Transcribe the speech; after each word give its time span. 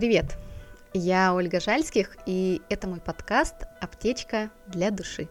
Привет! 0.00 0.38
Я 0.94 1.34
Ольга 1.34 1.60
Жальских, 1.60 2.16
и 2.24 2.62
это 2.70 2.88
мой 2.88 3.02
подкаст 3.02 3.66
«Аптечка 3.82 4.50
для 4.66 4.90
души». 4.90 5.28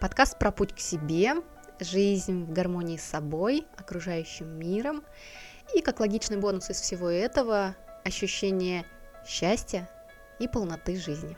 Подкаст 0.00 0.36
про 0.40 0.50
путь 0.50 0.74
к 0.74 0.80
себе, 0.80 1.34
жизнь 1.78 2.46
в 2.46 2.52
гармонии 2.52 2.96
с 2.96 3.04
собой, 3.04 3.68
окружающим 3.76 4.58
миром, 4.58 5.04
и 5.72 5.82
как 5.82 6.00
логичный 6.00 6.38
бонус 6.38 6.68
из 6.68 6.80
всего 6.80 7.08
этого– 7.08 7.76
ощущение 8.04 8.84
счастья 9.24 9.88
и 10.40 10.48
полноты 10.48 10.96
жизни. 10.96 11.36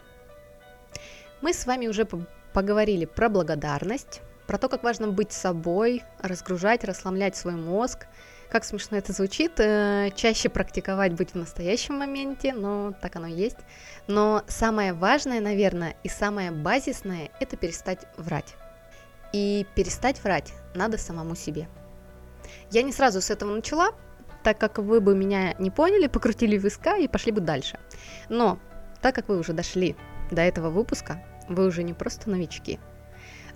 Мы 1.43 1.53
с 1.53 1.67
вами 1.67 1.87
уже 1.87 2.09
поговорили 2.55 3.05
про 3.05 3.29
благодарность, 3.29 4.23
про 4.47 4.57
то, 4.57 4.71
как 4.71 4.85
важно 4.85 5.09
быть 5.09 5.33
собой, 5.33 6.03
разгружать, 6.23 6.83
расслаблять 6.83 7.37
свой 7.37 7.57
мозг– 7.57 8.07
как 8.53 8.67
смешно 8.67 8.99
это 8.99 9.15
звучит, 9.15 9.59
э, 9.61 10.11
чаще 10.15 10.51
практиковать 10.51 11.15
быть 11.15 11.31
в 11.31 11.37
настоящем 11.37 11.95
моменте, 11.95 12.53
но 12.53 12.93
так 13.01 13.17
оно 13.17 13.29
и 13.29 13.33
есть. 13.33 13.57
Но 14.09 14.45
самое 14.47 14.93
важное, 14.93 15.41
наверное, 15.41 15.97
и 16.03 16.11
самое 16.11 16.51
базисное– 16.51 17.31
это 17.41 17.57
перестать 17.57 18.01
врать. 18.19 18.55
И 19.33 19.67
перестать 19.75 20.23
врать 20.23 20.53
надо 20.75 20.99
самому 20.99 21.35
себе. 21.35 21.67
Я 22.71 22.83
не 22.83 22.93
сразу 22.93 23.23
с 23.23 23.31
этого 23.31 23.55
начала, 23.55 23.93
так 24.43 24.59
как 24.59 24.77
вы 24.77 25.01
бы 25.01 25.17
меня 25.17 25.55
не 25.59 25.71
поняли, 25.71 26.07
покрутили 26.07 26.59
виска 26.59 26.99
и 26.99 27.09
пошли 27.09 27.33
бы 27.33 27.41
дальше. 27.41 27.81
Но 28.29 28.59
так 29.01 29.15
как 29.15 29.31
вы 29.31 29.39
уже 29.39 29.55
дошли 29.55 29.97
до 30.31 30.43
этого 30.43 30.69
выпуска, 30.69 31.25
вы 31.49 31.65
уже 31.65 31.85
не 31.85 31.95
просто 31.95 32.29
новички, 32.29 32.79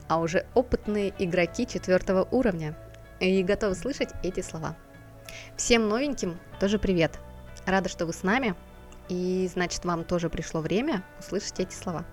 а 0.09 0.21
уже 0.21 0.47
опытные 0.55 1.13
игроки 1.19 1.67
четвертого 1.67 2.27
уровня 2.31 2.75
и 3.21 3.43
готовы 3.43 3.75
слышать 3.75 4.09
эти 4.23 4.41
слова– 4.41 4.75
Всем 5.57 5.89
новеньким 5.89 6.39
тоже 6.61 6.79
привет. 6.79 7.19
Рада, 7.65 7.89
что 7.89 8.07
вы 8.07 8.13
с 8.13 8.23
нами. 8.23 8.55
И 9.09 9.49
значит, 9.53 9.85
вам 9.85 10.05
тоже 10.05 10.29
пришло 10.29 10.61
время 10.61 11.03
услышать 11.19 11.61
эти 11.61 11.75
слова. 11.75 12.05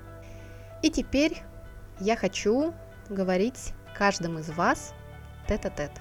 И 0.81 0.89
теперь 0.89 1.41
я 1.99 2.15
хочу 2.15 2.73
говорить 3.09 3.73
каждому 3.97 4.39
из 4.39 4.49
вас 4.49 4.93
тет-а-тет. 5.47 5.91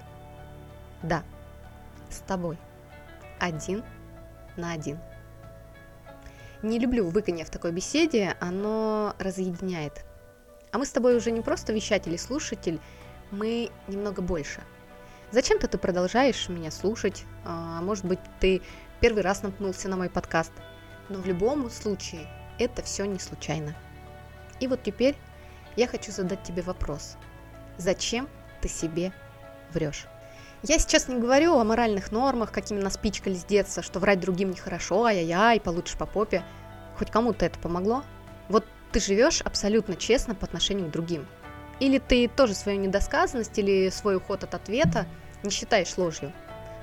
Да, 1.02 1.22
с 2.10 2.18
тобой. 2.18 2.58
Один 3.40 3.82
на 4.56 4.72
один. 4.72 4.98
Не 6.62 6.78
люблю 6.78 7.08
выканье 7.08 7.44
в 7.44 7.50
такой 7.50 7.72
беседе, 7.72 8.36
оно 8.40 9.14
разъединяет. 9.18 10.04
А 10.70 10.78
мы 10.78 10.86
с 10.86 10.90
тобой 10.90 11.16
уже 11.16 11.30
не 11.30 11.40
просто 11.40 11.72
вещатель 11.72 12.14
и 12.14 12.18
слушатель, 12.18 12.80
мы 13.30 13.70
немного 13.88 14.22
больше– 14.22 14.60
Зачем-то 15.32 15.66
ты 15.66 15.78
продолжаешь 15.78 16.50
меня 16.50 16.70
слушать, 16.70 17.24
а, 17.46 17.80
может 17.80 18.04
быть, 18.04 18.18
ты 18.38 18.60
первый 19.00 19.22
раз 19.22 19.42
наткнулся 19.42 19.88
на 19.88 19.96
мой 19.96 20.10
подкаст, 20.10 20.52
но 21.08 21.18
в 21.18 21.26
любом 21.26 21.70
случае 21.70 22.28
это 22.58 22.82
все 22.82 23.06
не 23.06 23.18
случайно. 23.18 23.74
И 24.60 24.66
вот 24.66 24.82
теперь 24.82 25.16
я 25.74 25.86
хочу 25.86 26.12
задать 26.12 26.42
тебе 26.42 26.60
вопрос. 26.60 27.16
Зачем 27.78 28.28
ты 28.60 28.68
себе 28.68 29.10
врешь? 29.72 30.06
Я 30.64 30.78
сейчас 30.78 31.08
не 31.08 31.18
говорю 31.18 31.56
о 31.56 31.64
моральных 31.64 32.12
нормах, 32.12 32.52
какими 32.52 32.80
нас 32.80 32.98
пичкали 32.98 33.34
с 33.34 33.44
детства, 33.46 33.82
что 33.82 34.00
врать 34.00 34.20
другим 34.20 34.50
нехорошо, 34.50 35.06
ай-яй-яй, 35.06 35.60
получишь 35.60 35.96
по 35.96 36.04
попе. 36.04 36.44
Хоть 36.98 37.10
кому-то 37.10 37.46
это 37.46 37.58
помогло? 37.58 38.04
Вот 38.50 38.66
ты 38.92 39.00
живешь 39.00 39.40
абсолютно 39.40 39.96
честно 39.96 40.34
по 40.34 40.44
отношению 40.44 40.88
к 40.88 40.92
другим. 40.92 41.26
Или 41.80 41.98
ты 41.98 42.28
тоже 42.28 42.54
свою 42.54 42.78
недосказанность 42.78 43.58
или 43.58 43.88
свой 43.88 44.16
уход 44.16 44.44
от 44.44 44.54
ответа 44.54 45.06
не 45.42 45.50
считаешь 45.50 45.96
ложью. 45.96 46.32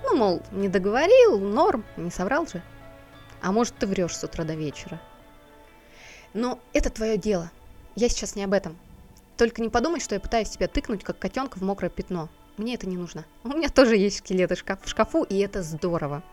Ну, 0.04 0.16
мол, 0.16 0.42
не 0.52 0.70
договорил, 0.70 1.40
норм, 1.40 1.84
не 1.98 2.10
соврал 2.10 2.48
же. 2.48 2.62
А 3.42 3.52
может, 3.52 3.76
ты 3.76 3.88
врешь 3.88 4.18
с 4.18 4.24
утра 4.24 4.44
до 4.44 4.54
вечера. 4.56 5.02
Но 6.34 6.60
это 6.74 6.90
твое 6.90 7.18
дело. 7.18 7.52
Я 7.96 8.10
сейчас 8.10 8.36
не 8.36 8.44
об 8.44 8.54
этом. 8.54 8.78
Только 9.38 9.62
не 9.62 9.70
подумай, 9.70 10.00
что 10.00 10.16
я 10.16 10.22
пытаюсь 10.22 10.50
тебя 10.50 10.68
тыкнуть, 10.68 11.04
как 11.04 11.18
котенка 11.20 11.58
в 11.58 11.62
мокрое 11.62 11.90
пятно. 11.90 12.30
Мне 12.58 12.76
это 12.76 12.88
не 12.88 12.98
нужно. 12.98 13.26
У 13.44 13.50
меня 13.50 13.70
тоже 13.70 13.96
есть 13.96 14.18
скелеты 14.18 14.56
в 14.56 14.90
шкафу, 14.90 15.24
и 15.24 15.38
это 15.38 15.64
здорово. 15.64 16.24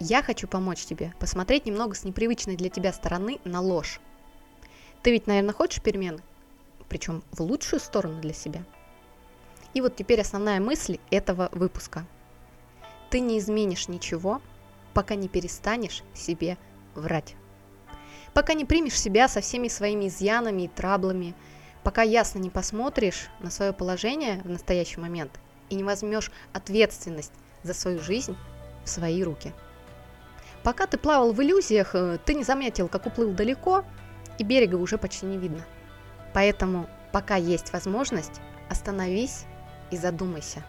Я 0.00 0.22
хочу 0.22 0.48
помочь 0.48 0.84
тебе 0.84 1.12
посмотреть 1.18 1.66
немного 1.66 1.94
с 1.94 2.04
непривычной 2.04 2.56
для 2.56 2.70
тебя 2.70 2.92
стороны 2.92 3.38
на 3.44 3.60
ложь. 3.60 4.00
Ты 5.02 5.10
ведь, 5.10 5.26
наверное, 5.26 5.52
хочешь 5.52 5.82
перемен, 5.82 6.20
причем 6.88 7.22
в 7.30 7.40
лучшую 7.40 7.80
сторону 7.80 8.20
для 8.20 8.32
себя– 8.32 8.62
и 9.74 9.80
вот 9.80 9.96
теперь 9.96 10.20
основная 10.20 10.60
мысль 10.60 10.98
этого 11.10 11.48
выпуска. 11.52 12.06
Ты 13.10 13.20
не 13.20 13.38
изменишь 13.38 13.88
ничего, 13.88 14.40
пока 14.94 15.16
не 15.16 15.28
перестанешь 15.28 16.02
себе 16.14 16.56
врать. 16.94 17.34
Пока 18.32 18.54
не 18.54 18.64
примешь 18.64 18.98
себя 18.98 19.28
со 19.28 19.40
всеми 19.40 19.68
своими 19.68 20.08
изъянами 20.08 20.62
и 20.62 20.68
траблами, 20.68 21.34
пока 21.82 22.02
ясно 22.02 22.38
не 22.38 22.50
посмотришь 22.50 23.28
на 23.40 23.50
свое 23.50 23.72
положение 23.72 24.40
в 24.42 24.50
настоящий 24.50 25.00
момент 25.00 25.38
и 25.68 25.74
не 25.74 25.84
возьмешь 25.84 26.30
ответственность 26.52 27.32
за 27.62 27.74
свою 27.74 28.00
жизнь 28.00 28.36
в 28.84 28.88
свои 28.88 29.22
руки. 29.22 29.52
Пока 30.62 30.86
ты 30.86 30.96
плавал 30.96 31.32
в 31.32 31.42
иллюзиях, 31.42 31.94
э, 31.94 32.18
ты 32.24 32.34
не 32.34 32.42
заметил, 32.42 32.88
как 32.88 33.06
уплыл 33.06 33.32
далеко, 33.32 33.84
и 34.38 34.44
берега 34.44 34.76
уже 34.76 34.98
почти 34.98 35.26
не 35.26 35.36
видно. 35.36 35.64
Поэтому, 36.32 36.88
пока 37.12 37.36
есть 37.36 37.72
возможность, 37.72 38.40
остановись 38.70 39.44
и 39.94 39.96
задумайся, 39.96 40.62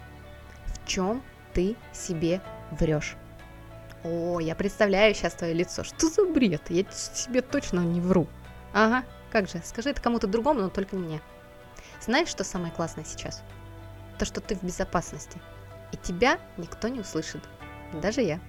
в 0.68 0.88
чем 0.88 1.24
ты 1.54 1.76
себе 1.94 2.42
врешь. 2.72 3.16
О, 4.04 4.40
я 4.40 4.56
представляю 4.56 5.16
сейчас 5.16 5.34
твое 5.34 5.54
лицо. 5.54 5.84
Что 5.84 6.08
за 6.08 6.26
бред? 6.26 6.70
Я 6.70 6.86
себе 6.92 7.42
точно 7.42 7.80
не 7.80 8.00
вру. 8.00 8.28
Ага, 8.72 9.04
как 9.32 9.50
же, 9.50 9.62
скажи 9.64 9.90
это 9.90 10.02
кому-то 10.02 10.28
другому, 10.28 10.62
но 10.62 10.70
только 10.70 10.96
не 10.96 11.04
мне. 11.04 11.22
Знаешь, 12.02 12.28
что 12.28 12.44
самое 12.44 12.72
классное 12.72 13.04
сейчас? 13.04 13.42
То, 14.20 14.26
что 14.26 14.42
ты 14.42 14.56
в 14.56 14.64
безопасности. 14.64 15.42
И 15.92 15.98
тебя 15.98 16.40
никто 16.58 16.88
не 16.88 17.00
услышит. 17.00 17.42
Даже 17.94 18.22
я. 18.22 18.40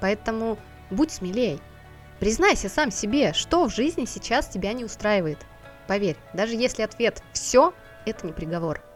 Поэтому 0.00 0.58
будь 0.90 1.12
смелей. 1.12 1.60
Признайся 2.18 2.68
сам 2.68 2.90
себе, 2.90 3.32
что 3.34 3.68
в 3.68 3.74
жизни 3.74 4.04
сейчас 4.04 4.48
тебя 4.48 4.72
не 4.72 4.84
устраивает. 4.84 5.38
Поверь, 5.86 6.16
даже 6.34 6.54
если 6.54 6.82
ответ 6.82 7.22
«все», 7.32 7.72
это 8.04 8.26
не 8.26 8.32
приговор– 8.32 8.82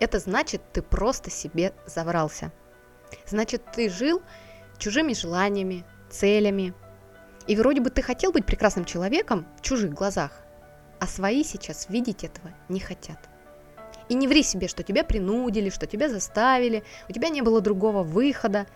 это 0.00 0.18
значит, 0.18 0.62
ты 0.72 0.82
просто 0.82 1.30
себе 1.30 1.72
заврался. 1.86 2.52
Значит, 3.26 3.62
ты 3.72 3.88
жил 3.88 4.22
чужими 4.78 5.14
желаниями, 5.14 5.84
целями. 6.10 6.74
И 7.46 7.56
вроде 7.56 7.80
бы 7.80 7.90
ты 7.90 8.02
хотел 8.02 8.32
быть 8.32 8.46
прекрасным 8.46 8.84
человеком 8.84 9.46
в 9.58 9.62
чужих 9.62 9.92
глазах, 9.92 10.32
а 10.98 11.06
свои 11.06 11.44
сейчас 11.44 11.88
видеть 11.88 12.24
этого 12.24 12.52
не 12.68 12.80
хотят. 12.80 13.28
И 14.08 14.14
не 14.14 14.28
ври 14.28 14.42
себе, 14.42 14.68
что 14.68 14.82
тебя 14.82 15.04
принудили, 15.04 15.70
что 15.70 15.86
тебя 15.86 16.08
заставили, 16.08 16.84
у 17.08 17.12
тебя 17.12 17.28
не 17.28 17.42
было 17.42 17.60
другого 17.60 18.02
выхода. 18.02 18.66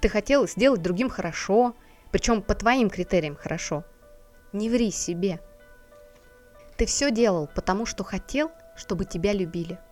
Ты 0.00 0.08
хотел 0.08 0.46
сделать 0.46 0.82
другим 0.82 1.08
хорошо, 1.08 1.74
причем 2.10 2.42
по 2.42 2.54
твоим 2.54 2.90
критериям 2.90 3.36
хорошо. 3.36 3.84
Не 4.52 4.68
ври 4.68 4.90
себе. 4.90 5.40
Ты 6.76 6.86
все 6.86 7.10
делал, 7.10 7.48
потому 7.54 7.86
что 7.86 8.04
хотел, 8.04 8.50
чтобы 8.76 9.04
тебя 9.04 9.32
любили– 9.32 9.78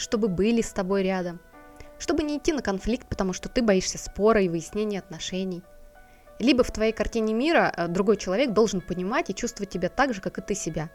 чтобы 0.00 0.28
были 0.28 0.62
с 0.62 0.72
тобой 0.72 1.02
рядом, 1.02 1.40
чтобы 1.98 2.22
не 2.22 2.38
идти 2.38 2.52
на 2.52 2.62
конфликт, 2.62 3.06
потому 3.06 3.32
что 3.32 3.48
ты 3.48 3.62
боишься 3.62 3.98
спора 3.98 4.40
и 4.40 4.48
выяснения 4.48 4.98
отношений. 4.98 5.62
Либо 6.38 6.64
в 6.64 6.72
твоей 6.72 6.92
картине 6.92 7.34
мира 7.34 7.70
э, 7.76 7.86
другой 7.86 8.16
человек 8.16 8.52
должен 8.52 8.80
понимать 8.80 9.28
и 9.28 9.34
чувствовать 9.34 9.68
тебя 9.68 9.90
так 9.90 10.14
же, 10.14 10.22
как 10.22 10.38
и 10.38 10.40
ты 10.40 10.54
себя. 10.54 10.90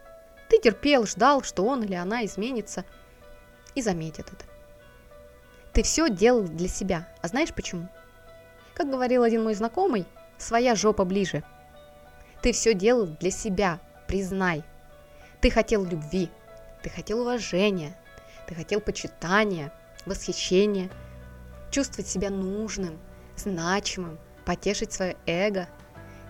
Ты 0.50 0.60
терпел, 0.60 1.06
ждал, 1.06 1.44
что 1.44 1.64
он 1.64 1.84
или 1.84 1.94
она 1.94 2.26
изменится 2.26 2.84
и 3.76 3.82
заметит 3.84 4.28
это. 4.34 4.46
Ты 5.72 5.84
все 5.84 6.10
делал 6.10 6.44
для 6.44 6.68
себя. 6.68 7.08
А 7.22 7.28
знаешь 7.28 7.54
почему? 7.54 7.88
Как 8.74 8.90
говорил 8.90 9.22
один 9.22 9.44
мой 9.44 9.54
знакомый, 9.54 10.08
своя 10.40 10.74
жопа 10.74 11.06
ближе. 11.06 11.44
Ты 12.42 12.52
все 12.52 12.74
делал 12.74 13.06
для 13.06 13.30
себя, 13.30 13.80
признай. 14.08 14.64
Ты 15.42 15.52
хотел 15.52 15.86
любви, 15.86 16.32
ты 16.82 16.90
хотел 16.90 17.22
уважения, 17.22 17.96
ты 18.48 18.56
хотел 18.56 18.80
почитания, 18.80 19.72
восхищения, 20.06 20.90
чувствовать 21.72 22.08
себя 22.08 22.30
нужным, 22.30 23.00
значимым, 23.36 24.20
потешить 24.46 24.94
свое 24.94 25.18
эго. 25.26 25.68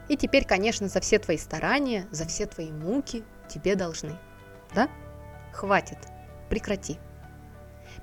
И 0.07 0.17
теперь, 0.17 0.45
конечно, 0.45 0.88
за 0.88 1.00
все 1.01 1.19
твои 1.19 1.38
старания, 1.38 2.07
за 2.12 2.25
все 2.25 2.45
твои 2.45 2.71
муки 2.71 3.23
тебе 3.47 3.75
должны. 3.75 4.17
Да? 4.73 4.89
Хватит. 5.51 5.97
Прекрати. 6.50 6.97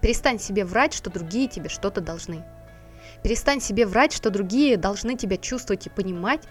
Перестань 0.00 0.38
себе 0.38 0.64
врать, 0.64 0.94
что 0.94 1.10
другие 1.10 1.48
тебе 1.48 1.68
что-то 1.68 2.00
должны. 2.00 2.44
Перестань 3.22 3.60
себе 3.60 3.86
врать, 3.86 4.12
что 4.12 4.30
другие 4.30 4.76
должны 4.76 5.16
тебя 5.16 5.36
чувствовать 5.36 5.86
и 5.86 5.90
понимать, 5.90 6.42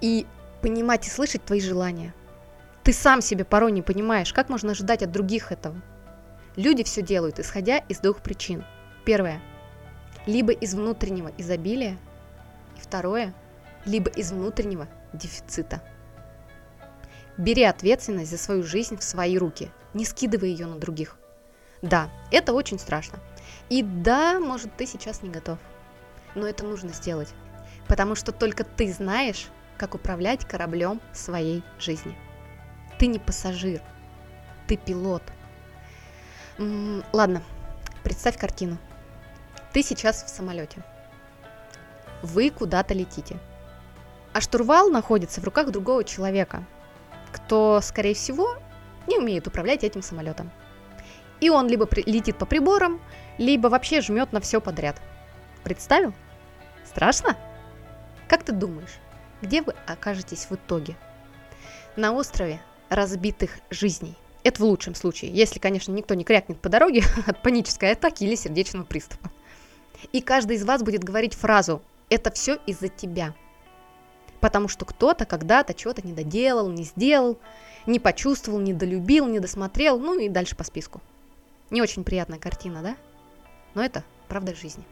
и 0.00 0.26
понимать 0.60 1.06
и 1.06 1.10
слышать 1.10 1.44
твои 1.44 1.60
желания. 1.60 2.14
Ты 2.82 2.92
сам 2.92 3.20
себе 3.20 3.44
порой 3.44 3.72
не 3.72 3.82
понимаешь, 3.82 4.32
как 4.32 4.48
можно 4.48 4.72
ожидать 4.72 5.02
от 5.02 5.10
других 5.12 5.50
этого– 5.50 5.80
Люди 6.56 6.84
все 6.84 7.02
делают, 7.02 7.38
исходя 7.38 7.78
из 7.78 7.98
двух 8.00 8.20
причин. 8.20 8.64
Первое. 9.04 9.40
Либо 10.26 10.52
из 10.52 10.74
внутреннего 10.74 11.30
изобилия. 11.38 11.98
И 12.76 12.80
второе. 12.80 13.34
либо 13.84 14.10
из 14.10 14.32
внутреннего 14.32 14.88
дефицита. 15.12 15.80
Бери 17.38 17.62
ответственность 17.62 18.30
за 18.30 18.38
свою 18.38 18.62
жизнь 18.62 18.96
в 18.96 19.04
свои 19.04 19.38
руки, 19.38 19.70
не 19.94 20.04
скидывай 20.04 20.50
ее 20.50 20.66
на 20.66 20.78
других. 20.78 21.16
Да, 21.82 22.10
это 22.32 22.52
очень 22.52 22.78
страшно. 22.78 23.18
И 23.68 23.82
да, 23.82 24.40
может, 24.40 24.74
ты 24.76 24.86
сейчас 24.86 25.22
не 25.22 25.30
готов. 25.30 25.58
Но 26.34 26.46
это 26.46 26.64
нужно 26.64 26.92
сделать. 26.92 27.28
Потому 27.86 28.14
что 28.14 28.32
только 28.32 28.64
ты 28.64 28.92
знаешь, 28.92 29.48
как 29.76 29.94
управлять 29.94 30.44
кораблем 30.44 31.00
своей 31.12 31.62
жизни. 31.78 32.16
Ты 32.98 33.06
не 33.06 33.18
пассажир, 33.18 33.82
ты 34.66 34.76
пилот. 34.76 35.22
Ладно, 36.58 37.42
представь 38.02 38.38
картину. 38.38 38.78
Ты 39.72 39.82
сейчас 39.82 40.24
в 40.24 40.28
самолете. 40.28 40.82
Вы 42.22 42.48
куда-то 42.48 42.94
летите. 42.94 43.36
А 44.32 44.40
штурвал 44.40 44.90
находится 44.90 45.40
в 45.40 45.44
руках 45.44 45.70
другого 45.70 46.02
человека, 46.02 46.64
кто, 47.30 47.80
скорее 47.82 48.14
всего, 48.14 48.56
не 49.06 49.18
умеет 49.18 49.46
управлять 49.46 49.84
этим 49.84 50.00
самолетом. 50.00 50.50
И 51.40 51.50
он 51.50 51.68
либо 51.68 51.86
летит 52.06 52.38
по 52.38 52.46
приборам, 52.46 53.02
либо 53.36 53.68
вообще 53.68 54.00
жмет 54.00 54.32
на 54.32 54.40
все 54.40 54.60
подряд. 54.60 54.96
Представил? 55.62 56.14
Страшно? 56.86 57.36
Как 58.28 58.44
ты 58.44 58.52
думаешь, 58.52 58.98
где 59.42 59.60
вы 59.60 59.74
окажетесь 59.86 60.46
в 60.48 60.54
итоге? 60.54 60.96
На 61.96 62.12
острове 62.12 62.60
разбитых 62.88 63.58
жизней. 63.68 64.16
Это 64.46 64.62
в 64.62 64.64
лучшем 64.64 64.94
случае, 64.94 65.32
если, 65.32 65.58
конечно, 65.58 65.90
никто 65.90 66.14
не 66.14 66.22
крякнет 66.22 66.60
по 66.60 66.68
дороге 66.68 67.02
от 67.26 67.42
панической 67.42 67.90
атаки 67.90 68.22
или 68.22 68.36
сердечного 68.36 68.84
приступа. 68.84 69.32
И 70.12 70.20
каждый 70.20 70.54
из 70.54 70.64
вас 70.64 70.84
будет 70.84 71.02
говорить 71.02 71.34
фразу 71.34 71.82
«это 72.10 72.30
все 72.30 72.60
из-за 72.64 72.86
тебя». 72.86 73.34
Потому 74.38 74.68
что 74.68 74.84
кто-то 74.84 75.24
когда-то 75.24 75.76
что-то 75.76 76.06
не 76.06 76.12
доделал, 76.12 76.70
не 76.70 76.84
сделал, 76.84 77.40
не 77.86 77.98
почувствовал, 77.98 78.60
не 78.60 78.72
долюбил, 78.72 79.26
не 79.26 79.40
досмотрел, 79.40 79.98
ну 79.98 80.16
и 80.16 80.28
дальше 80.28 80.54
по 80.54 80.62
списку. 80.62 81.00
Не 81.70 81.82
очень 81.82 82.04
приятная 82.04 82.38
картина, 82.38 82.82
да? 82.82 82.96
Но 83.74 83.82
это 83.82 84.04
правда 84.28 84.54
жизни. 84.54 84.84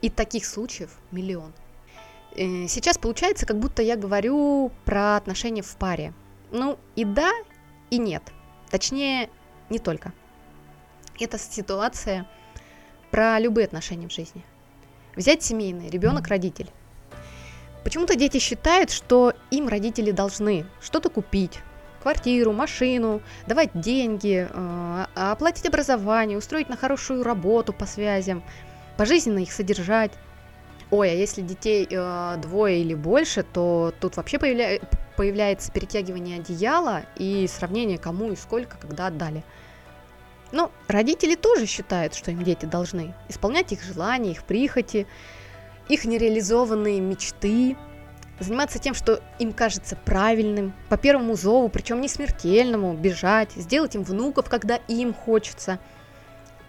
И 0.00 0.08
таких 0.08 0.46
случаев 0.46 0.96
миллион. 1.10 1.52
Э, 2.36 2.66
сейчас 2.68 2.96
получается, 2.96 3.44
как 3.44 3.58
будто 3.58 3.82
я 3.82 3.96
говорю 3.96 4.72
про 4.86 5.18
отношения 5.18 5.60
в 5.60 5.76
паре. 5.76 6.14
Ну 6.52 6.78
и 6.96 7.04
да, 7.04 7.32
и 7.90 7.98
нет. 7.98 8.22
Точнее, 8.70 9.30
не 9.70 9.78
только. 9.78 10.12
Это 11.18 11.38
ситуация 11.38 12.26
про 13.10 13.38
любые 13.38 13.66
отношения 13.66 14.08
в 14.08 14.12
жизни. 14.12 14.44
Взять 15.16 15.42
семейный, 15.42 15.90
ребенок-родитель. 15.90 16.70
Почему-то 17.82 18.16
дети 18.16 18.38
считают, 18.38 18.90
что 18.90 19.32
им 19.50 19.68
родители 19.68 20.10
должны 20.10 20.66
что-то 20.80 21.08
купить, 21.08 21.60
квартиру, 22.02 22.52
машину, 22.52 23.22
давать 23.46 23.70
деньги, 23.74 24.48
э, 24.50 25.06
оплатить 25.14 25.66
образование, 25.66 26.38
устроить 26.38 26.68
на 26.68 26.76
хорошую 26.76 27.22
работу 27.22 27.72
по 27.72 27.86
связям, 27.86 28.42
пожизненно 28.96 29.38
их 29.38 29.52
содержать. 29.52 30.12
Ой, 30.90 31.10
а 31.10 31.14
если 31.14 31.42
детей 31.42 31.86
э, 31.90 32.36
двое 32.40 32.80
или 32.80 32.94
больше, 32.94 33.42
то 33.42 33.92
тут 34.00 34.16
вообще 34.16 34.38
появля... 34.38 34.78
появляется 35.18 35.72
перетягивание 35.72 36.38
одеяла 36.38 37.02
и 37.16 37.48
сравнение 37.48 37.98
кому 37.98 38.30
и 38.30 38.36
сколько, 38.36 38.76
когда 38.78 39.08
отдали. 39.08 39.42
Но 40.52 40.70
родители 40.86 41.34
тоже 41.34 41.66
считают, 41.66 42.14
что 42.14 42.30
им 42.30 42.44
дети 42.44 42.66
должны 42.66 43.16
исполнять 43.28 43.72
их 43.72 43.82
желания, 43.82 44.30
их 44.30 44.44
прихоти, 44.44 45.08
их 45.88 46.04
нереализованные 46.04 47.00
мечты, 47.00 47.76
заниматься 48.38 48.78
тем, 48.78 48.94
что 48.94 49.20
им 49.40 49.52
кажется 49.52 49.96
правильным, 49.96 50.72
по 50.88 50.96
первому 50.96 51.34
зову, 51.34 51.68
причем 51.68 52.00
не 52.00 52.06
смертельному, 52.06 52.94
бежать, 52.94 53.50
сделать 53.56 53.96
им 53.96 54.04
внуков, 54.04 54.48
когда 54.48 54.76
им 54.86 55.12
хочется. 55.12 55.80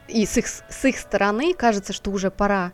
И 0.07 0.25
с 0.25 0.37
их, 0.37 0.47
с 0.47 0.85
их 0.85 0.97
стороны 0.97 1.53
кажется, 1.53 1.93
что 1.93 2.09
уже 2.09 2.31
пора 2.31 2.71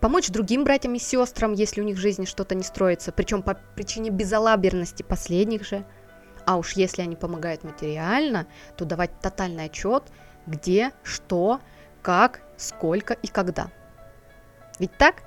помочь 0.00 0.28
другим 0.28 0.64
братьям 0.64 0.94
и 0.94 0.98
сестрам, 0.98 1.52
если 1.52 1.80
у 1.80 1.84
них 1.84 1.96
в 1.96 2.00
жизни 2.00 2.24
что-то 2.24 2.54
не 2.54 2.62
строится, 2.62 3.12
причем 3.12 3.42
по 3.42 3.54
причине 3.76 4.10
безалаберности 4.10 5.02
последних 5.02 5.66
же. 5.66 5.84
А 6.46 6.56
уж 6.56 6.72
если 6.72 7.02
они 7.02 7.16
помогают 7.16 7.64
материально, 7.64 8.46
то 8.76 8.84
давать 8.84 9.10
тотальный 9.20 9.66
отчет, 9.66 10.04
где, 10.46 10.92
что, 11.02 11.60
как, 12.02 12.40
сколько 12.56 13.14
и 13.14 13.28
когда. 13.28 13.70
Ведь 14.78 14.96
так? 14.96 15.22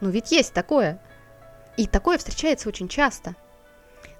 Ну 0.00 0.10
ведь 0.10 0.30
есть 0.30 0.52
такое. 0.52 1.00
И 1.76 1.86
такое 1.86 2.18
встречается 2.18 2.68
очень 2.68 2.88
часто. 2.88 3.34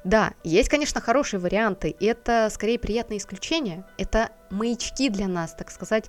Да, 0.05 0.33
есть, 0.43 0.69
конечно, 0.69 1.01
хорошие 1.01 1.41
варианты, 1.41 1.91
и 1.91 2.07
это 2.07 2.49
скорее 2.51 2.79
приятное 2.79 3.19
исключение. 3.19 3.85
Это 3.99 4.31
маячки 4.49 5.11
для 5.11 5.29
нас, 5.29 5.53
так 5.53 5.71
сказать, 5.71 6.07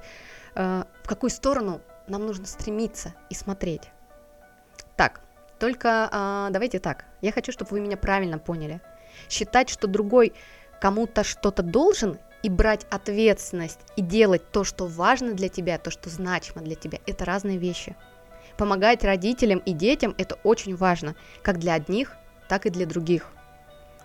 э, 0.56 0.84
в 1.04 1.07
какую 1.07 1.31
сторону 1.31 1.81
нам 2.09 2.25
нужно 2.25 2.45
стремиться 2.45 3.13
и 3.29 3.33
смотреть. 3.33 3.89
Так, 4.95 5.21
только 5.59 6.09
э, 6.11 6.47
давайте 6.51 6.79
так. 6.79 7.06
Я 7.21 7.31
хочу, 7.31 7.51
чтобы 7.51 7.71
вы 7.71 7.79
меня 7.79 7.97
правильно 7.97 8.39
поняли. 8.39 8.81
Считать, 9.29 9.69
что 9.69 9.88
другой 9.88 10.33
кому-то 10.79 11.23
что-то 11.23 11.63
должен, 11.63 12.19
и 12.44 12.50
брать 12.50 12.85
ответственность 12.89 13.79
и 13.95 14.01
делать 14.01 14.51
то, 14.51 14.63
что 14.63 14.85
важно 14.85 15.33
для 15.33 15.50
тебя, 15.50 15.77
то, 15.77 15.91
что 15.91 16.09
значимо 16.09 16.61
для 16.61 16.75
тебя, 16.75 17.00
это 17.06 17.25
разные 17.25 17.57
вещи. 17.57 17.95
Помогать 18.57 19.03
родителям 19.03 19.59
и 19.59 19.73
детям– 19.73 20.15
это 20.17 20.35
очень 20.44 20.75
важно, 20.75 21.15
как 21.41 21.59
для 21.59 21.73
одних, 21.73 22.15
так 22.47 22.65
и 22.65 22.69
для 22.69 22.85
других. 22.85 23.27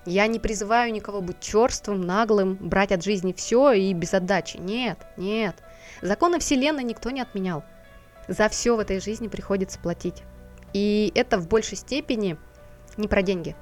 Я 0.06 0.26
не 0.26 0.38
призываю 0.38 0.92
никого 0.92 1.22
быть 1.22 1.40
черствым, 1.40 2.02
наглым, 2.02 2.56
брать 2.56 2.92
от 2.92 3.02
жизни 3.02 3.32
все 3.32 3.72
и 3.72 3.92
без 3.94 4.12
отдачи. 4.12 4.58
Нет, 4.58 4.98
нет. 5.16 5.56
Законы 6.02 6.38
Вселенной 6.38 6.84
никто 6.84 7.10
не 7.10 7.22
отменял. 7.22 7.64
За 8.28 8.48
все 8.48 8.76
в 8.76 8.78
этой 8.78 9.00
жизни 9.00 9.28
приходится 9.28 9.78
платить. 9.78 10.22
И 10.72 11.12
это 11.14 11.38
в 11.38 11.48
большей 11.48 11.76
степени 11.76 12.36
не 12.96 13.08
про 13.08 13.22
деньги. 13.22 13.54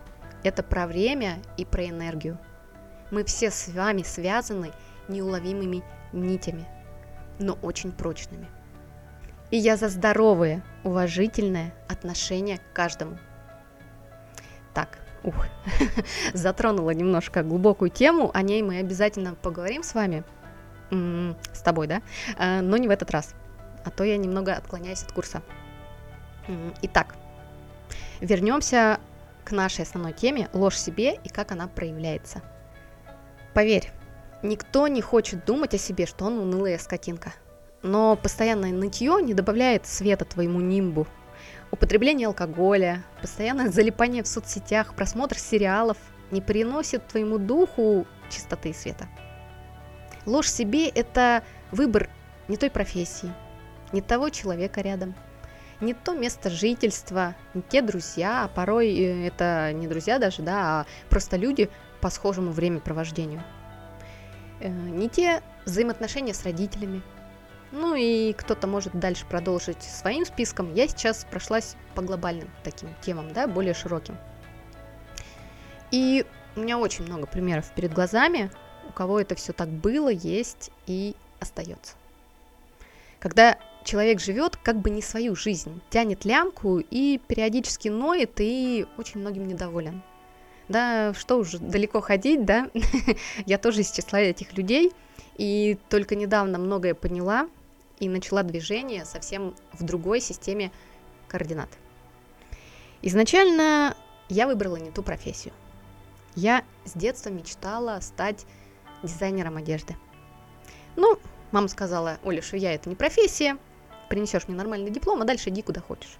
Это 0.44 0.62
про 0.62 0.86
время 0.86 1.38
и 1.56 1.64
про 1.64 1.86
энергию. 1.86 2.38
Мы 3.10 3.24
все 3.24 3.50
с 3.50 3.68
вами 3.68 4.02
связаны 4.02 4.72
неуловимыми 5.08 5.82
нитями, 6.12 6.66
но 7.38 7.58
очень 7.62 7.92
прочными. 7.92 8.48
И 9.50 9.58
я 9.58 9.76
за 9.76 9.88
здоровое, 9.88 10.62
уважительное 10.82 11.74
отношение 11.88 12.58
к 12.58 12.72
каждому. 12.72 13.18
Так, 14.72 14.98
ух, 15.22 15.46
затронула 16.32 16.90
немножко 16.90 17.42
глубокую 17.42 17.90
тему, 17.90 18.30
о 18.32 18.42
ней 18.42 18.62
мы 18.62 18.78
обязательно 18.78 19.34
поговорим 19.34 19.82
с 19.82 19.94
вами, 19.94 20.24
с 20.90 21.62
тобой, 21.62 21.86
да, 21.86 22.02
э, 22.38 22.60
но 22.62 22.76
не 22.76 22.88
в 22.88 22.90
этот 22.90 23.10
раз, 23.10 23.34
а 23.84 23.90
то 23.90 24.04
я 24.04 24.16
немного 24.16 24.54
отклоняюсь 24.54 25.02
от 25.02 25.12
курса. 25.12 25.42
Итак, 26.82 27.14
вернемся 28.20 29.00
к 29.44 29.52
нашей 29.52 29.82
основной 29.82 30.12
теме 30.12 30.48
ложь 30.52 30.76
себе 30.76 31.14
и 31.24 31.28
как 31.28 31.52
она 31.52 31.68
проявляется. 31.68 32.42
Поверь, 33.54 33.90
никто 34.42 34.88
не 34.88 35.02
хочет 35.02 35.44
думать 35.44 35.74
о 35.74 35.78
себе, 35.78 36.06
что 36.06 36.24
он 36.24 36.38
унылая 36.38 36.78
скотинка– 36.78 37.32
но 37.82 38.16
постоянное 38.16 38.72
нытье 38.72 39.18
не 39.22 39.34
добавляет 39.34 39.86
света 39.86 40.24
твоему 40.24 40.60
нимбу. 40.60 41.06
Употребление 41.70 42.28
алкоголя, 42.28 43.02
постоянное 43.20 43.70
залипание 43.70 44.22
в 44.22 44.28
соцсетях, 44.28 44.94
просмотр 44.94 45.38
сериалов 45.38 45.96
не 46.30 46.40
приносит 46.40 47.06
твоему 47.08 47.38
духу 47.38 48.06
чистоты 48.30 48.70
и 48.70 48.74
света. 48.74 49.08
Ложь 50.26 50.48
себе– 50.48 50.88
это 50.88 51.42
выбор 51.72 52.08
не 52.48 52.56
той 52.56 52.70
профессии, 52.70 53.32
не 53.92 54.00
того 54.00 54.30
человека 54.30 54.80
рядом, 54.80 55.14
не 55.80 55.94
то 55.94 56.14
место 56.14 56.48
жительства, 56.48 57.34
не 57.54 57.62
те 57.62 57.82
друзья, 57.82 58.44
а 58.44 58.48
порой 58.48 58.94
э, 58.94 59.26
это 59.26 59.72
не 59.72 59.88
друзья 59.88 60.18
даже, 60.18 60.42
да, 60.42 60.80
а 60.80 60.86
просто 61.10 61.36
люди 61.36 61.68
по 62.00 62.08
схожему 62.08 62.52
времяпровождению. 62.52 63.42
Э, 64.60 64.68
не 64.68 65.08
те 65.08 65.42
взаимоотношения 65.64 66.34
с 66.34 66.44
родителями, 66.44 67.02
ну 67.72 67.94
и 67.94 68.32
кто-то 68.34 68.66
может 68.66 68.98
дальше 68.98 69.26
продолжить 69.26 69.82
своим 69.82 70.24
списком. 70.24 70.72
Я 70.74 70.86
сейчас 70.86 71.26
прошлась 71.28 71.76
по 71.94 72.02
глобальным 72.02 72.50
таким 72.62 72.90
темам, 73.00 73.32
да, 73.32 73.46
более 73.46 73.74
широким. 73.74 74.16
И 75.90 76.24
у 76.54 76.60
меня 76.60 76.78
очень 76.78 77.04
много 77.04 77.26
примеров 77.26 77.70
перед 77.74 77.92
глазами, 77.92 78.50
у 78.88 78.92
кого 78.92 79.20
это 79.20 79.34
все 79.34 79.52
так 79.52 79.68
было, 79.68 80.10
есть 80.10 80.70
и 80.86 81.16
остается. 81.40 81.94
Когда 83.18 83.58
человек 83.84 84.20
живет 84.20 84.56
как 84.56 84.80
бы 84.80 84.90
не 84.90 85.02
свою 85.02 85.34
жизнь, 85.34 85.80
тянет 85.90 86.24
лямку 86.24 86.78
и 86.78 87.20
периодически 87.26 87.88
ноет 87.88 88.32
и 88.38 88.86
очень 88.96 89.20
многим 89.20 89.46
недоволен. 89.46 90.02
Да, 90.68 91.12
что 91.14 91.38
уже 91.38 91.58
далеко 91.58 92.00
ходить, 92.00 92.44
да, 92.44 92.70
я 93.46 93.58
тоже 93.58 93.82
из 93.82 93.90
числа 93.90 94.20
этих 94.20 94.56
людей, 94.56 94.92
и 95.36 95.78
только 95.88 96.14
недавно 96.14 96.58
многое 96.58 96.94
поняла, 96.94 97.48
и 97.98 98.08
начала 98.08 98.42
движение 98.42 99.04
совсем 99.04 99.54
в 99.72 99.84
другой 99.84 100.20
системе 100.20 100.72
координат. 101.28 101.68
Изначально 103.02 103.96
я 104.28 104.46
выбрала 104.46 104.76
не 104.76 104.90
ту 104.90 105.02
профессию. 105.02 105.52
Я 106.34 106.64
с 106.84 106.92
детства 106.92 107.30
мечтала 107.30 108.00
стать 108.00 108.46
дизайнером 109.02 109.56
одежды. 109.56 109.96
Ну, 110.96 111.18
мама 111.50 111.68
сказала, 111.68 112.18
Оля, 112.24 112.42
что 112.42 112.56
я 112.56 112.74
это 112.74 112.88
не 112.88 112.96
профессия, 112.96 113.58
принесешь 114.12 114.46
мне 114.46 114.54
нормальный 114.54 114.90
диплом, 114.90 115.22
а 115.22 115.24
дальше 115.24 115.48
иди 115.48 115.62
куда 115.62 115.80
хочешь. 115.80 116.18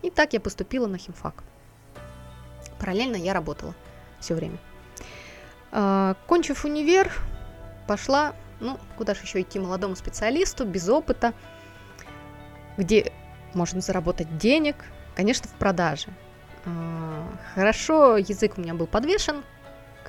И 0.00 0.08
так 0.08 0.32
я 0.32 0.40
поступила 0.40 0.86
на 0.86 0.96
химфак. 0.96 1.44
Параллельно 2.78 3.16
я 3.16 3.34
работала 3.34 3.74
все 4.18 4.34
время. 4.34 4.56
А, 5.72 6.16
кончив 6.26 6.64
универ, 6.64 7.12
пошла, 7.86 8.34
ну, 8.60 8.78
куда 8.96 9.12
же 9.12 9.20
еще 9.24 9.42
идти 9.42 9.58
молодому 9.58 9.94
специалисту, 9.94 10.64
без 10.64 10.88
опыта, 10.88 11.34
где 12.78 13.12
можно 13.52 13.82
заработать 13.82 14.38
денег, 14.38 14.76
конечно, 15.14 15.50
в 15.50 15.52
продаже. 15.52 16.08
А, 16.64 17.28
хорошо, 17.54 18.16
язык 18.16 18.56
у 18.56 18.62
меня 18.62 18.72
был 18.72 18.86
подвешен, 18.86 19.42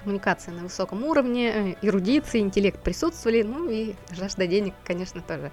коммуникация 0.01 0.53
на 0.53 0.63
высоком 0.63 1.03
уровне, 1.03 1.49
э, 1.49 1.75
эрудиция, 1.81 2.39
интеллект 2.39 2.81
присутствовали, 2.81 3.43
ну 3.43 3.69
и 3.69 3.95
жажда 4.11 4.47
денег, 4.47 4.73
конечно, 4.85 5.21
тоже. 5.21 5.51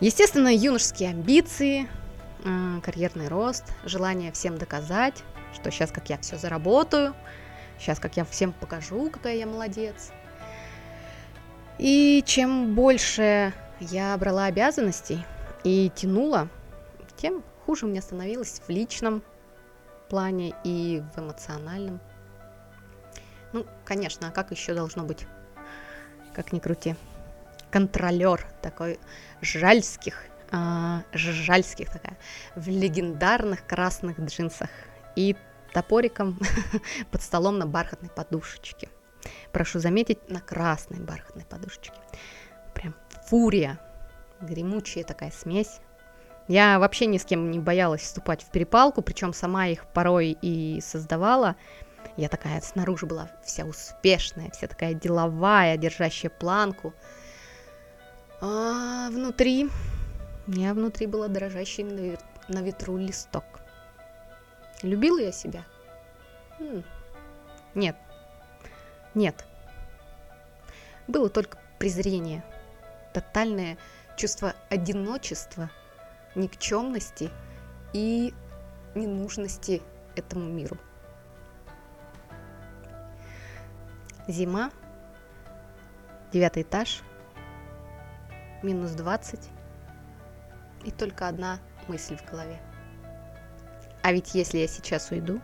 Естественно, 0.00 0.48
юношеские 0.48 1.10
амбиции, 1.10 1.86
а, 2.42 2.80
карьерный 2.80 3.28
рост, 3.28 3.64
желание 3.84 4.32
всем 4.32 4.56
доказать, 4.56 5.22
что 5.52 5.70
сейчас 5.70 5.92
как 5.92 6.08
я 6.08 6.16
все 6.16 6.38
заработаю, 6.38 7.14
сейчас 7.78 7.98
как 8.00 8.16
я 8.16 8.24
всем 8.24 8.54
покажу, 8.54 9.10
какая 9.10 9.36
я 9.36 9.46
молодец. 9.46 10.10
И 11.76 12.22
чем 12.26 12.74
больше 12.74 13.52
я 13.78 14.16
брала 14.16 14.46
обязанностей 14.46 15.22
и 15.64 15.92
тянула, 15.94 16.48
тем 17.16 17.42
хуже 17.66 17.84
мне 17.84 18.00
становилось 18.00 18.62
в 18.66 18.70
личном 18.70 19.22
плане 20.08 20.54
и 20.64 21.02
в 21.14 21.20
эмоциональном. 21.20 22.00
Ну, 23.52 23.66
конечно, 23.84 24.28
а 24.28 24.30
как 24.30 24.50
еще 24.50 24.72
должно 24.72 25.04
быть? 25.04 25.26
Как 26.32 26.52
ни 26.52 26.58
крути. 26.58 26.96
Контролер 27.70 28.46
такой 28.62 28.98
жальских, 29.40 30.24
а, 30.50 31.02
жальских 31.12 31.90
такая, 31.90 32.16
в 32.56 32.68
легендарных 32.68 33.66
красных 33.66 34.18
джинсах 34.18 34.70
и 35.16 35.36
топориком 35.72 36.38
под 37.10 37.22
столом 37.22 37.58
на 37.58 37.66
бархатной 37.66 38.10
подушечке. 38.10 38.88
Прошу 39.52 39.78
заметить, 39.78 40.28
на 40.28 40.40
красной 40.40 41.00
бархатной 41.00 41.44
подушечке. 41.44 41.92
Прям 42.74 42.94
фурия, 43.26 43.78
гремучая 44.40 45.04
такая 45.04 45.30
смесь. 45.30 45.80
Я 46.48 46.78
вообще 46.78 47.06
ни 47.06 47.18
с 47.18 47.24
кем 47.24 47.50
не 47.50 47.58
боялась 47.58 48.02
вступать 48.02 48.42
в 48.42 48.50
перепалку, 48.50 49.02
причем 49.02 49.32
сама 49.32 49.68
их 49.68 49.86
порой 49.86 50.36
и 50.42 50.80
создавала. 50.80 51.56
Я 52.16 52.28
такая 52.28 52.60
снаружи 52.60 53.06
была 53.06 53.30
вся 53.44 53.64
успешная, 53.64 54.50
вся 54.50 54.66
такая 54.66 54.94
деловая, 54.94 55.76
держащая 55.76 56.30
планку. 56.30 56.92
А 58.40 59.08
внутри... 59.10 59.68
Я 60.46 60.74
внутри 60.74 61.06
была 61.06 61.28
дрожащий 61.28 61.84
на 61.84 62.62
ветру 62.62 62.96
листок. 62.96 63.44
Любила 64.82 65.18
я 65.18 65.30
себя? 65.30 65.64
Нет. 67.74 67.96
Нет. 69.14 69.44
Было 71.06 71.28
только 71.28 71.58
презрение, 71.78 72.42
тотальное 73.12 73.78
чувство 74.16 74.54
одиночества– 74.70 75.70
никчемности 76.34 77.30
и 77.92 78.32
ненужности 78.94 79.82
этому 80.16 80.44
миру. 80.46 80.76
Зима, 84.28 84.70
девятый 86.32 86.62
этаж, 86.62 87.02
минус 88.62 88.92
20 88.92 89.48
и 90.84 90.90
только 90.90 91.28
одна 91.28 91.58
мысль 91.88 92.16
в 92.16 92.30
голове. 92.30 92.60
А 94.02 94.12
ведь 94.12 94.34
если 94.34 94.58
я 94.58 94.68
сейчас 94.68 95.10
уйду, 95.10 95.40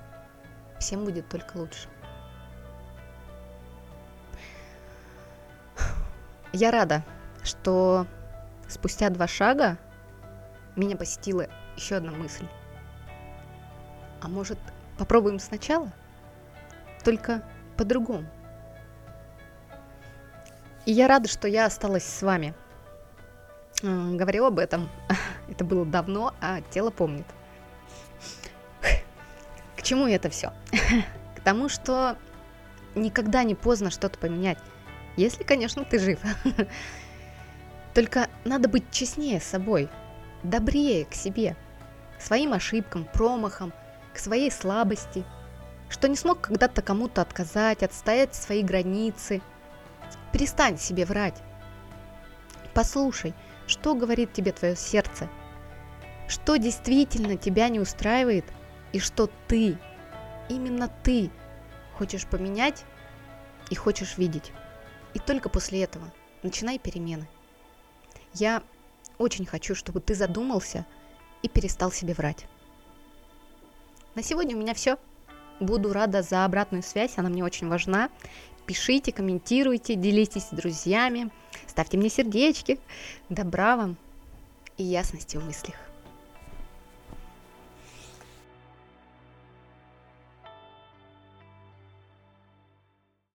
всем 0.78 1.04
будет 1.04 1.28
только 1.28 1.56
лучше. 1.56 1.88
Я 6.52 6.70
рада, 6.70 7.02
что 7.42 8.06
спустя 8.66 9.11
два 9.11 9.26
шага 9.26 9.76
меня 10.75 10.96
посетила 10.96 11.49
еще 11.76 11.96
одна 11.96 12.12
мысль. 12.12 12.46
А 14.23 14.28
может, 14.28 14.58
попробуем 14.99 15.38
сначала? 15.38 15.92
Только 17.04 17.42
по-другому. 17.76 18.26
И 20.87 20.92
я 20.92 21.08
рада, 21.08 21.28
что 21.28 21.46
я 21.46 21.66
осталась 21.66 22.04
с 22.04 22.23
вами. 22.23 22.54
Говорю 23.83 24.47
об 24.47 24.59
этом. 24.59 24.88
Это 25.49 25.64
было 25.64 25.85
давно, 25.85 26.35
а 26.40 26.61
тело 26.71 26.90
помнит. 26.90 27.26
К 29.76 29.83
чему 29.83 30.06
это 30.09 30.30
все? 30.30 30.52
К 31.37 31.40
тому, 31.45 31.68
что 31.68 32.16
никогда 32.97 33.45
не 33.45 33.54
поздно 33.54 33.90
что-то 33.90 34.18
поменять. 34.18 34.59
Если, 35.16 35.45
конечно, 35.45 35.85
ты 35.85 36.00
жив. 36.00 36.18
Только 37.95 38.28
надо 38.45 38.68
быть 38.68 38.90
честнее 38.90 39.40
с 39.40 39.45
собой– 39.45 39.88
добрее 40.42 41.04
к 41.04 41.14
себе, 41.14 41.56
к 42.18 42.23
своим 42.23 42.52
ошибкам, 42.52 43.04
промахам, 43.04 43.73
к 44.14 44.18
своей 44.18 44.50
слабости, 44.50 45.25
что 45.88 46.09
не 46.09 46.16
смог 46.16 46.40
когда-то 46.40 46.83
кому-то 46.83 47.23
отказать, 47.23 47.83
отстоять 47.83 48.35
свои 48.35 48.62
границы. 48.62 49.42
Перестань 50.33 50.78
себе 50.78 51.04
врать. 51.04 51.42
Послушай, 52.75 53.35
что 53.66 53.94
говорит 53.94 54.32
тебе 54.32 54.52
твое 54.52 54.76
сердце, 54.76 55.28
что 56.28 56.56
действительно 56.56 57.37
тебя 57.37 57.68
не 57.68 57.80
устраивает 57.80 58.44
и 58.92 58.99
что 58.99 59.30
ты, 59.49 59.78
именно 60.49 60.88
ты, 61.02 61.30
хочешь 61.94 62.26
поменять 62.26 62.85
и 63.70 63.75
хочешь 63.75 64.18
видеть. 64.18 64.52
И 65.14 65.18
только 65.18 65.49
после 65.49 65.82
этого 65.82 66.12
начинай 66.42 66.78
перемены. 66.78 67.28
Я 68.35 68.62
очень 69.18 69.46
хочу, 69.46 69.75
чтобы 69.75 70.00
ты 70.00 70.14
задумался 70.14 70.85
и 71.42 71.49
перестал 71.49 71.90
себе 71.90 72.14
врать. 72.14 72.46
На 74.14 74.23
сегодня 74.23 74.56
у 74.56 74.61
меня 74.61 74.75
все. 74.75 74.99
Буду 75.58 75.92
рада 75.92 76.23
за 76.23 76.44
обратную 76.44 76.82
связь, 76.82 77.16
она 77.16 77.30
мне 77.30 77.42
очень 77.42 77.68
важна. 77.68 78.11
Пишите, 78.66 79.12
комментируйте, 79.12 79.94
делитесь 79.94 80.49
с 80.49 80.50
друзьями, 80.50 81.30
ставьте 81.66 81.96
мне 81.96 82.08
сердечки. 82.08 82.80
Добра 83.28 83.76
вам 83.76 83.96
и 84.76 84.82
ясности 84.82 85.37
в 85.37 85.44
мыслях. 85.44 85.86